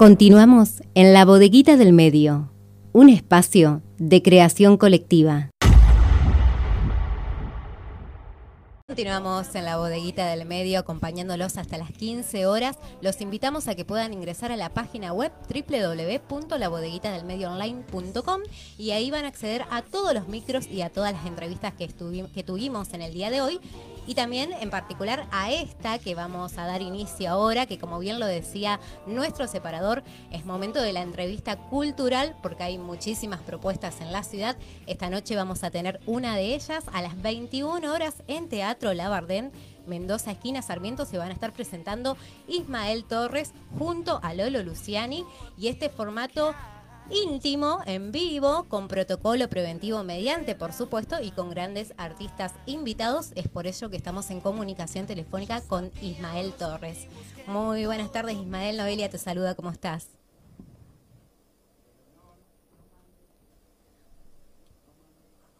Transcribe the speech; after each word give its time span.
Continuamos 0.00 0.80
en 0.94 1.12
la 1.12 1.26
bodeguita 1.26 1.76
del 1.76 1.92
medio, 1.92 2.50
un 2.94 3.10
espacio 3.10 3.82
de 3.98 4.22
creación 4.22 4.78
colectiva. 4.78 5.50
Continuamos 8.86 9.54
en 9.54 9.66
la 9.66 9.76
bodeguita 9.76 10.30
del 10.30 10.46
medio 10.46 10.78
acompañándolos 10.78 11.58
hasta 11.58 11.76
las 11.76 11.92
15 11.92 12.46
horas. 12.46 12.78
Los 13.02 13.20
invitamos 13.20 13.68
a 13.68 13.74
que 13.74 13.84
puedan 13.84 14.14
ingresar 14.14 14.52
a 14.52 14.56
la 14.56 14.70
página 14.70 15.12
web 15.12 15.32
www.labodeguitadelmedioonline.com 15.50 18.40
y 18.78 18.92
ahí 18.92 19.10
van 19.10 19.26
a 19.26 19.28
acceder 19.28 19.66
a 19.70 19.82
todos 19.82 20.14
los 20.14 20.28
micros 20.28 20.66
y 20.66 20.80
a 20.80 20.88
todas 20.88 21.12
las 21.12 21.26
entrevistas 21.26 21.74
que, 21.74 21.90
que 22.34 22.42
tuvimos 22.42 22.94
en 22.94 23.02
el 23.02 23.12
día 23.12 23.30
de 23.30 23.42
hoy 23.42 23.60
y 24.10 24.14
también 24.16 24.52
en 24.52 24.70
particular 24.70 25.28
a 25.30 25.52
esta 25.52 26.00
que 26.00 26.16
vamos 26.16 26.58
a 26.58 26.66
dar 26.66 26.82
inicio 26.82 27.30
ahora, 27.30 27.66
que 27.66 27.78
como 27.78 28.00
bien 28.00 28.18
lo 28.18 28.26
decía 28.26 28.80
nuestro 29.06 29.46
separador, 29.46 30.02
es 30.32 30.44
momento 30.44 30.82
de 30.82 30.92
la 30.92 31.02
entrevista 31.02 31.56
cultural 31.56 32.34
porque 32.42 32.64
hay 32.64 32.76
muchísimas 32.76 33.40
propuestas 33.40 34.00
en 34.00 34.10
la 34.10 34.24
ciudad. 34.24 34.56
Esta 34.88 35.10
noche 35.10 35.36
vamos 35.36 35.62
a 35.62 35.70
tener 35.70 36.00
una 36.06 36.34
de 36.34 36.56
ellas 36.56 36.86
a 36.92 37.02
las 37.02 37.22
21 37.22 37.88
horas 37.92 38.24
en 38.26 38.48
Teatro 38.48 38.92
Labardén. 38.94 39.52
Mendoza, 39.86 40.32
esquina 40.32 40.60
Sarmiento, 40.60 41.04
se 41.04 41.16
van 41.16 41.30
a 41.30 41.34
estar 41.34 41.52
presentando 41.52 42.16
Ismael 42.48 43.04
Torres 43.04 43.52
junto 43.78 44.18
a 44.24 44.34
Lolo 44.34 44.64
Luciani 44.64 45.24
y 45.56 45.68
este 45.68 45.88
formato 45.88 46.52
íntimo, 47.10 47.80
en 47.86 48.12
vivo, 48.12 48.64
con 48.68 48.88
protocolo 48.88 49.48
preventivo 49.48 50.02
mediante, 50.04 50.54
por 50.54 50.72
supuesto, 50.72 51.20
y 51.20 51.30
con 51.30 51.50
grandes 51.50 51.92
artistas 51.96 52.54
invitados. 52.66 53.32
Es 53.34 53.48
por 53.48 53.66
ello 53.66 53.90
que 53.90 53.96
estamos 53.96 54.30
en 54.30 54.40
comunicación 54.40 55.06
telefónica 55.06 55.60
con 55.62 55.90
Ismael 56.00 56.52
Torres. 56.52 57.06
Muy 57.46 57.86
buenas 57.86 58.12
tardes, 58.12 58.36
Ismael. 58.36 58.76
Noelia 58.76 59.10
te 59.10 59.18
saluda, 59.18 59.54
¿cómo 59.54 59.70
estás? 59.70 60.08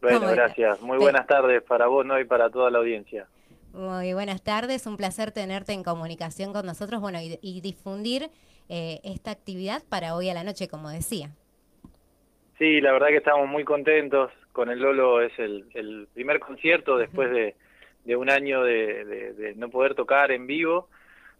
Bueno, 0.00 0.30
gracias. 0.30 0.80
Muy 0.82 0.98
buenas 0.98 1.26
tardes 1.26 1.62
para 1.62 1.86
vos 1.86 2.04
¿no? 2.04 2.18
y 2.20 2.24
para 2.24 2.50
toda 2.50 2.70
la 2.70 2.78
audiencia. 2.78 3.26
Muy 3.72 4.14
buenas 4.14 4.42
tardes, 4.42 4.86
un 4.86 4.96
placer 4.96 5.32
tenerte 5.32 5.72
en 5.72 5.82
comunicación 5.82 6.52
con 6.52 6.64
nosotros 6.64 7.00
bueno, 7.00 7.18
y, 7.20 7.60
difundir 7.60 8.30
eh, 8.70 9.00
esta 9.04 9.30
actividad 9.30 9.82
para 9.90 10.14
hoy 10.14 10.30
a 10.30 10.34
la 10.34 10.44
noche, 10.44 10.66
como 10.66 10.88
decía. 10.88 11.30
Sí, 12.58 12.80
la 12.80 12.92
verdad 12.92 13.08
que 13.08 13.18
estamos 13.18 13.46
muy 13.48 13.64
contentos 13.64 14.32
con 14.52 14.70
el 14.70 14.78
Lolo, 14.78 15.20
es 15.20 15.38
el, 15.38 16.08
primer 16.14 16.40
concierto 16.40 16.96
después 16.96 17.30
de, 17.30 18.16
un 18.16 18.30
año 18.30 18.62
de, 18.62 19.52
no 19.56 19.68
poder 19.68 19.94
tocar 19.94 20.30
en 20.30 20.46
vivo, 20.46 20.88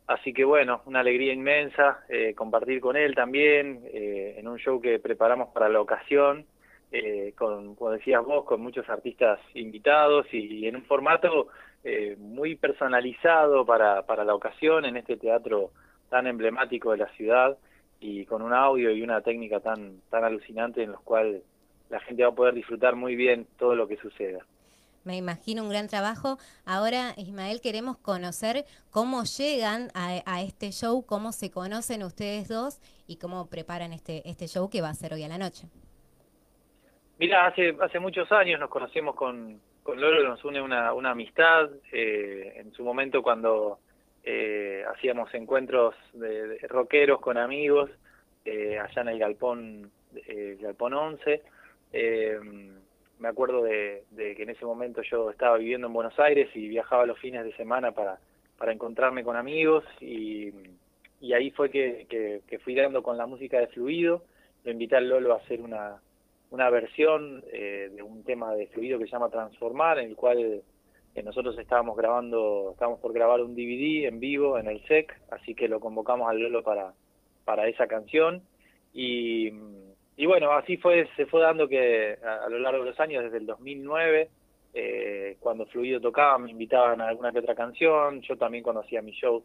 así 0.06 0.34
que 0.34 0.44
bueno, 0.44 0.82
una 0.84 1.00
alegría 1.00 1.32
inmensa 1.32 2.04
eh, 2.10 2.34
compartir 2.34 2.80
con 2.80 2.96
él 2.96 3.14
también 3.14 3.80
eh, 3.86 4.34
en 4.36 4.46
un 4.46 4.58
show 4.58 4.78
que 4.82 4.98
preparamos 4.98 5.48
para 5.54 5.70
la 5.70 5.80
ocasión 5.80 6.44
eh, 6.92 7.32
con, 7.36 7.74
como 7.74 7.90
decías 7.90 8.24
vos, 8.24 8.44
con 8.44 8.60
muchos 8.60 8.88
artistas 8.88 9.40
invitados 9.54 10.26
y, 10.32 10.66
en 10.66 10.76
un 10.76 10.84
formato 10.84 11.48
eh, 11.84 12.16
muy 12.18 12.56
personalizado 12.56 13.66
para, 13.66 14.02
para 14.06 14.24
la 14.24 14.34
ocasión 14.34 14.84
en 14.84 14.96
este 14.96 15.16
teatro 15.16 15.70
tan 16.08 16.26
emblemático 16.26 16.92
de 16.92 16.98
la 16.98 17.08
ciudad 17.10 17.58
y 18.00 18.24
con 18.26 18.42
un 18.42 18.52
audio 18.52 18.92
y 18.92 19.02
una 19.02 19.20
técnica 19.20 19.60
tan, 19.60 20.00
tan 20.10 20.24
alucinante 20.24 20.82
en 20.82 20.92
los 20.92 21.00
cual 21.02 21.42
la 21.90 22.00
gente 22.00 22.22
va 22.22 22.30
a 22.30 22.34
poder 22.34 22.54
disfrutar 22.54 22.94
muy 22.96 23.16
bien 23.16 23.46
todo 23.58 23.74
lo 23.74 23.88
que 23.88 23.96
suceda. 23.96 24.44
Me 25.04 25.16
imagino 25.16 25.62
un 25.62 25.68
gran 25.68 25.86
trabajo. 25.86 26.36
Ahora, 26.64 27.14
Ismael, 27.16 27.60
queremos 27.60 27.96
conocer 27.96 28.64
cómo 28.90 29.22
llegan 29.22 29.88
a, 29.94 30.20
a, 30.26 30.42
este 30.42 30.72
show, 30.72 31.06
cómo 31.06 31.30
se 31.30 31.52
conocen 31.52 32.02
ustedes 32.02 32.48
dos 32.48 32.80
y 33.06 33.16
cómo 33.16 33.46
preparan 33.46 33.92
este, 33.92 34.28
este 34.28 34.48
show 34.48 34.68
que 34.68 34.82
va 34.82 34.88
a 34.88 34.94
ser 34.94 35.14
hoy 35.14 35.22
a 35.22 35.28
la 35.28 35.38
noche. 35.38 35.68
Mira, 37.18 37.46
hace, 37.46 37.74
hace 37.80 37.98
muchos 37.98 38.30
años 38.30 38.60
nos 38.60 38.68
conocemos 38.68 39.14
con, 39.14 39.58
Lolo, 39.86 40.28
nos 40.28 40.44
une 40.44 40.60
una, 40.60 40.92
una 40.92 41.12
amistad. 41.12 41.70
Eh, 41.90 42.52
en 42.56 42.72
su 42.72 42.84
momento 42.84 43.22
cuando 43.22 43.78
eh, 44.22 44.84
hacíamos 44.92 45.32
encuentros 45.32 45.94
de, 46.12 46.58
rockeros 46.68 47.20
con 47.20 47.38
amigos, 47.38 47.90
eh, 48.44 48.78
allá 48.78 49.00
en 49.00 49.08
el 49.08 49.18
Galpón, 49.18 49.90
el 50.26 50.58
Galpón 50.58 50.92
11. 50.92 51.42
me 53.18 53.28
acuerdo 53.28 53.62
de, 53.62 54.04
que 54.14 54.42
en 54.42 54.50
ese 54.50 54.66
momento 54.66 55.00
yo 55.00 55.30
estaba 55.30 55.56
viviendo 55.56 55.86
en 55.86 55.94
Buenos 55.94 56.18
Aires 56.20 56.50
y 56.54 56.68
viajaba 56.68 57.06
los 57.06 57.18
fines 57.18 57.44
de 57.44 57.56
semana 57.56 57.92
para, 57.92 58.18
encontrarme 58.70 59.24
con 59.24 59.36
amigos 59.36 59.84
y, 60.00 60.52
y 61.20 61.32
ahí 61.32 61.50
fue 61.50 61.70
que, 61.70 62.06
que, 62.10 62.42
que 62.46 62.58
fui 62.58 62.74
dando 62.74 63.02
con 63.02 63.16
la 63.16 63.26
música 63.26 63.58
de 63.58 63.68
Fluido. 63.68 64.22
Lo 64.64 64.72
invité 64.72 64.96
al 64.96 65.08
Lolo 65.08 65.32
a 65.32 65.36
hacer 65.36 65.60
una, 65.60 66.00
una 66.56 66.70
versión 66.70 67.44
eh, 67.52 67.90
de 67.94 68.02
un 68.02 68.24
tema 68.24 68.54
de 68.54 68.66
fluido 68.68 68.98
que 68.98 69.04
se 69.04 69.10
llama 69.10 69.28
Transformar, 69.28 69.98
en 69.98 70.08
el 70.08 70.16
cual 70.16 70.62
eh, 71.14 71.22
nosotros 71.22 71.58
estábamos 71.58 71.98
grabando, 71.98 72.70
estábamos 72.72 72.98
por 73.00 73.12
grabar 73.12 73.42
un 73.42 73.54
DVD 73.54 74.06
en 74.06 74.20
vivo 74.20 74.58
en 74.58 74.66
el 74.66 74.82
SEC, 74.86 75.12
así 75.30 75.54
que 75.54 75.68
lo 75.68 75.80
convocamos 75.80 76.30
al 76.30 76.40
Lolo 76.40 76.62
para, 76.62 76.94
para 77.44 77.68
esa 77.68 77.86
canción. 77.86 78.40
Y, 78.94 79.52
y 80.16 80.24
bueno, 80.24 80.50
así 80.52 80.78
fue, 80.78 81.06
se 81.14 81.26
fue 81.26 81.42
dando 81.42 81.68
que 81.68 82.16
a, 82.24 82.48
lo 82.48 82.58
largo 82.58 82.84
de 82.84 82.90
los 82.90 83.00
años, 83.00 83.22
desde 83.22 83.36
el 83.36 83.44
2009, 83.44 84.30
eh, 84.72 85.36
cuando 85.40 85.66
Fluido 85.66 86.00
tocaba, 86.00 86.38
me 86.38 86.50
invitaban 86.50 87.02
a 87.02 87.08
alguna 87.08 87.32
que 87.32 87.40
otra 87.40 87.54
canción, 87.54 88.22
yo 88.22 88.38
también 88.38 88.64
conocía 88.64 89.02
mi 89.02 89.12
show, 89.12 89.44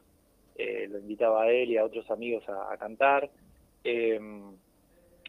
lo 0.57 0.97
invitaba 0.97 1.43
a 1.43 1.51
él 1.51 1.71
y 1.71 1.77
a 1.77 1.83
otros 1.83 2.09
amigos 2.09 2.47
a 2.47 2.77
cantar. 2.77 3.29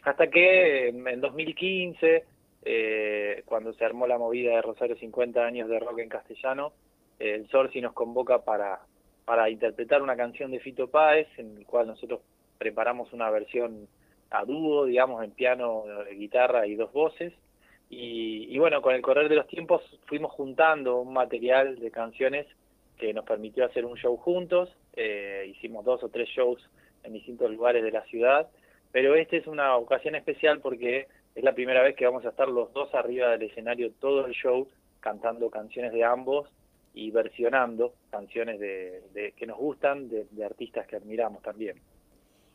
Eh, 0.03 0.09
hasta 0.09 0.29
que 0.29 0.89
en 0.89 1.21
2015, 1.21 2.25
eh, 2.65 3.43
cuando 3.47 3.73
se 3.75 3.85
armó 3.85 4.07
la 4.07 4.19
movida 4.19 4.53
de 4.53 4.63
Rosario 4.63 4.97
50 4.97 5.45
años 5.45 5.69
de 5.69 5.79
rock 5.79 6.01
en 6.01 6.09
castellano, 6.09 6.73
el 7.19 7.49
Sorsi 7.49 7.81
nos 7.81 7.93
convoca 7.93 8.43
para, 8.43 8.81
para 9.25 9.49
interpretar 9.49 10.03
una 10.03 10.17
canción 10.17 10.51
de 10.51 10.61
Fito 10.61 10.89
Páez, 10.89 11.29
en 11.39 11.57
el 11.59 11.67
cual 11.67 11.87
nosotros 11.87 12.21
preparamos 12.59 13.13
una 13.13 13.31
versión 13.31 13.89
a 14.31 14.45
dúo, 14.45 14.87
digamos, 14.87 15.23
en 15.23 15.31
piano, 15.33 15.85
guitarra 16.17 16.67
y 16.67 16.75
dos 16.75 16.93
voces. 16.93 17.33
Y, 17.95 18.57
bueno, 18.59 18.81
con 18.81 18.95
el 18.95 19.03
correr 19.03 19.29
de 19.29 19.37
los 19.37 19.47
tiempos 19.47 19.83
fuimos 20.07 20.33
juntando 20.33 21.01
un 21.01 21.13
material 21.13 21.79
de 21.79 21.91
canciones 21.91 22.47
que 22.97 23.13
nos 23.13 23.27
permitió 23.27 23.67
hacer 23.67 23.85
un 23.85 23.99
show 23.99 24.17
juntos. 24.17 24.75
Eh, 24.97 25.53
hicimos 25.55 25.85
dos 25.85 26.03
o 26.03 26.09
tres 26.09 26.27
shows 26.31 26.67
en 27.05 27.13
distintos 27.13 27.51
lugares 27.51 27.85
de 27.85 27.91
la 27.91 28.03
ciudad 28.05 28.49
pero 28.93 29.15
esta 29.17 29.37
es 29.37 29.47
una 29.47 29.77
ocasión 29.77 30.15
especial 30.15 30.61
porque 30.61 31.09
es 31.35 31.43
la 31.43 31.55
primera 31.55 31.83
vez 31.83 31.97
que 31.97 32.05
vamos 32.05 32.25
a 32.25 32.29
estar 32.29 32.49
los 32.49 32.73
dos 32.73 32.95
arriba 32.95 33.31
del 33.31 33.43
escenario 33.43 33.91
todo 33.99 34.27
el 34.27 34.35
show 34.35 34.69
cantando 35.01 35.51
canciones 35.51 35.93
de 35.93 36.05
ambos 36.05 36.49
y 36.95 37.11
versionando 37.11 37.95
canciones 38.11 38.61
de, 38.61 39.33
que 39.37 39.47
nos 39.47 39.57
gustan 39.59 40.09
de, 40.09 40.45
artistas 40.45 40.87
que 40.87 40.97
admiramos 40.97 41.43
también. 41.43 41.81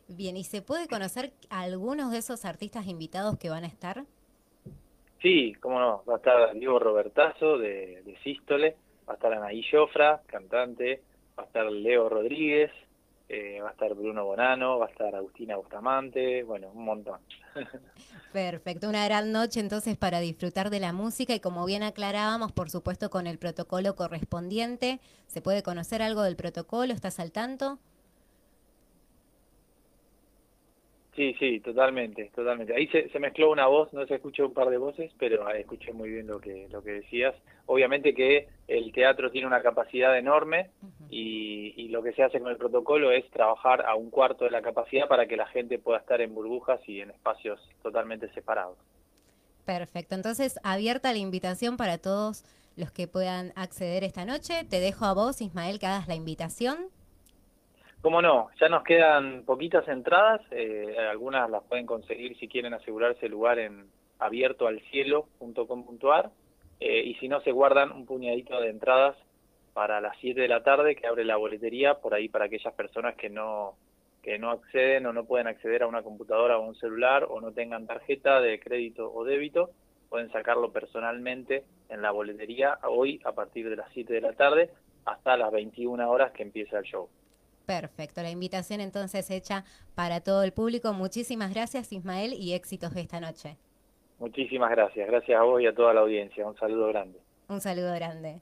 Bien, 0.06 0.36
¿y 0.36 0.44
se 0.44 0.62
puede 0.62 0.88
conocer 0.88 1.32
algunos 1.50 2.12
de 2.12 2.18
esos 2.18 2.44
artistas 2.44 2.86
invitados 2.86 3.36
que 3.36 3.50
van 3.50 3.64
a 3.64 3.66
estar? 3.66 4.04
Sí, 5.20 5.54
cómo 5.60 5.80
no, 5.80 6.04
va 6.08 6.14
a 6.14 6.16
estar 6.18 6.54
Diego 6.54 6.78
Robertazo 6.78 7.58
de, 7.58 8.02
de 8.02 8.16
Sístole, 8.22 8.76
va 9.06 9.14
a 9.14 9.16
estar 9.16 9.32
Anaí 9.32 9.62
Jofra, 9.68 10.22
cantante, 10.26 11.02
va 11.36 11.42
a 11.42 11.46
estar 11.46 11.66
Leo 11.70 12.08
Rodríguez, 12.08 12.70
eh, 13.28 13.60
va 13.60 13.68
a 13.68 13.72
estar 13.72 13.94
Bruno 13.94 14.24
Bonano, 14.24 14.78
va 14.78 14.86
a 14.86 14.88
estar 14.88 15.14
Agustina 15.14 15.56
Bustamante, 15.56 16.42
bueno, 16.44 16.70
un 16.72 16.84
montón. 16.84 17.20
Perfecto, 18.32 18.88
una 18.88 19.04
gran 19.04 19.32
noche 19.32 19.60
entonces 19.60 19.96
para 19.98 20.20
disfrutar 20.20 20.70
de 20.70 20.80
la 20.80 20.92
música 20.92 21.34
y 21.34 21.40
como 21.40 21.66
bien 21.66 21.82
aclarábamos, 21.82 22.52
por 22.52 22.70
supuesto 22.70 23.10
con 23.10 23.26
el 23.26 23.38
protocolo 23.38 23.96
correspondiente, 23.96 25.00
¿se 25.26 25.42
puede 25.42 25.62
conocer 25.62 26.00
algo 26.00 26.22
del 26.22 26.36
protocolo? 26.36 26.94
¿Estás 26.94 27.20
al 27.20 27.32
tanto? 27.32 27.78
Sí, 31.18 31.34
sí, 31.40 31.58
totalmente, 31.58 32.30
totalmente. 32.32 32.72
Ahí 32.76 32.86
se, 32.86 33.18
mezcló 33.18 33.50
una 33.50 33.66
voz, 33.66 33.92
no 33.92 34.06
se 34.06 34.14
escuchó 34.14 34.46
un 34.46 34.54
par 34.54 34.70
de 34.70 34.78
voces, 34.78 35.12
pero 35.18 35.50
escuché 35.50 35.92
muy 35.92 36.10
bien 36.10 36.28
lo 36.28 36.40
que, 36.40 36.68
lo 36.70 36.80
que 36.80 36.92
decías. 36.92 37.34
Obviamente 37.66 38.14
que 38.14 38.46
el 38.68 38.92
teatro 38.92 39.28
tiene 39.32 39.48
una 39.48 39.60
capacidad 39.60 40.16
enorme 40.16 40.70
y, 41.10 41.74
y, 41.76 41.88
lo 41.88 42.02
que 42.02 42.12
se 42.12 42.22
hace 42.22 42.40
con 42.40 42.50
el 42.50 42.56
protocolo 42.56 43.10
es 43.10 43.28
trabajar 43.30 43.84
a 43.86 43.94
un 43.94 44.10
cuarto 44.10 44.44
de 44.44 44.50
la 44.50 44.62
capacidad 44.62 45.08
para 45.08 45.26
que 45.26 45.36
la 45.36 45.46
gente 45.46 45.78
pueda 45.78 45.98
estar 45.98 46.20
en 46.20 46.34
burbujas 46.34 46.80
y 46.86 47.00
en 47.00 47.10
espacios 47.10 47.60
totalmente 47.82 48.30
separados. 48.32 48.78
Perfecto, 49.64 50.14
entonces 50.14 50.58
abierta 50.62 51.12
la 51.12 51.18
invitación 51.18 51.76
para 51.76 51.98
todos 51.98 52.44
los 52.76 52.92
que 52.92 53.08
puedan 53.08 53.52
acceder 53.56 54.04
esta 54.04 54.24
noche. 54.24 54.64
Te 54.64 54.80
dejo 54.80 55.04
a 55.04 55.12
vos, 55.12 55.42
Ismael, 55.42 55.78
que 55.78 55.86
hagas 55.86 56.08
la 56.08 56.14
invitación. 56.14 56.88
Cómo 58.00 58.22
no, 58.22 58.48
ya 58.60 58.68
nos 58.68 58.84
quedan 58.84 59.42
poquitas 59.44 59.88
entradas, 59.88 60.40
eh, 60.52 60.94
algunas 61.10 61.50
las 61.50 61.64
pueden 61.64 61.84
conseguir 61.84 62.38
si 62.38 62.46
quieren 62.46 62.72
asegurarse 62.72 63.26
el 63.26 63.32
lugar 63.32 63.58
en 63.58 63.86
abiertoalcielo.com.ar 64.20 66.30
eh, 66.80 67.02
y 67.04 67.14
si 67.16 67.28
no 67.28 67.40
se 67.40 67.50
guardan 67.50 67.90
un 67.90 68.06
puñadito 68.06 68.60
de 68.60 68.70
entradas 68.70 69.16
para 69.78 70.00
las 70.00 70.16
7 70.18 70.40
de 70.40 70.48
la 70.48 70.64
tarde 70.64 70.96
que 70.96 71.06
abre 71.06 71.24
la 71.24 71.36
boletería 71.36 72.00
por 72.00 72.12
ahí 72.12 72.28
para 72.28 72.46
aquellas 72.46 72.74
personas 72.74 73.14
que 73.14 73.30
no 73.30 73.76
que 74.24 74.36
no 74.36 74.50
acceden 74.50 75.06
o 75.06 75.12
no 75.12 75.24
pueden 75.24 75.46
acceder 75.46 75.84
a 75.84 75.86
una 75.86 76.02
computadora 76.02 76.58
o 76.58 76.66
un 76.66 76.74
celular 76.74 77.24
o 77.30 77.40
no 77.40 77.52
tengan 77.52 77.86
tarjeta 77.86 78.40
de 78.40 78.58
crédito 78.58 79.08
o 79.14 79.22
débito, 79.22 79.70
pueden 80.08 80.32
sacarlo 80.32 80.72
personalmente 80.72 81.62
en 81.90 82.02
la 82.02 82.10
boletería 82.10 82.80
hoy 82.88 83.20
a 83.24 83.30
partir 83.30 83.70
de 83.70 83.76
las 83.76 83.86
7 83.92 84.12
de 84.12 84.20
la 84.20 84.32
tarde 84.32 84.70
hasta 85.04 85.36
las 85.36 85.52
21 85.52 86.10
horas 86.10 86.32
que 86.32 86.42
empieza 86.42 86.78
el 86.78 86.84
show. 86.84 87.08
Perfecto, 87.64 88.20
la 88.20 88.30
invitación 88.30 88.80
entonces 88.80 89.30
hecha 89.30 89.64
para 89.94 90.22
todo 90.22 90.42
el 90.42 90.50
público. 90.50 90.92
Muchísimas 90.92 91.54
gracias 91.54 91.92
Ismael 91.92 92.32
y 92.32 92.54
éxitos 92.54 92.94
de 92.94 93.02
esta 93.02 93.20
noche. 93.20 93.56
Muchísimas 94.18 94.72
gracias, 94.72 95.06
gracias 95.06 95.38
a 95.38 95.44
vos 95.44 95.62
y 95.62 95.66
a 95.66 95.72
toda 95.72 95.94
la 95.94 96.00
audiencia. 96.00 96.44
Un 96.44 96.56
saludo 96.56 96.88
grande. 96.88 97.20
Un 97.46 97.60
saludo 97.60 97.94
grande. 97.94 98.40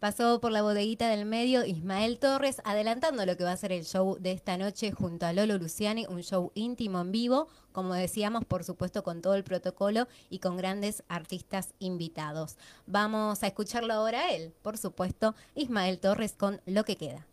Pasó 0.00 0.40
por 0.40 0.50
la 0.50 0.62
bodeguita 0.62 1.10
del 1.10 1.26
medio 1.26 1.62
Ismael 1.66 2.18
Torres, 2.18 2.62
adelantando 2.64 3.26
lo 3.26 3.36
que 3.36 3.44
va 3.44 3.52
a 3.52 3.56
ser 3.58 3.70
el 3.70 3.84
show 3.84 4.16
de 4.18 4.32
esta 4.32 4.56
noche 4.56 4.92
junto 4.92 5.26
a 5.26 5.34
Lolo 5.34 5.58
Luciani, 5.58 6.06
un 6.08 6.22
show 6.22 6.52
íntimo 6.54 7.02
en 7.02 7.12
vivo, 7.12 7.48
como 7.72 7.92
decíamos, 7.92 8.46
por 8.46 8.64
supuesto, 8.64 9.02
con 9.02 9.20
todo 9.20 9.34
el 9.34 9.44
protocolo 9.44 10.08
y 10.30 10.38
con 10.38 10.56
grandes 10.56 11.04
artistas 11.08 11.74
invitados. 11.80 12.56
Vamos 12.86 13.42
a 13.42 13.48
escucharlo 13.48 13.92
ahora 13.92 14.30
él, 14.30 14.54
por 14.62 14.78
supuesto, 14.78 15.34
Ismael 15.54 15.98
Torres 15.98 16.32
con 16.32 16.62
Lo 16.64 16.84
que 16.84 16.96
queda. 16.96 17.26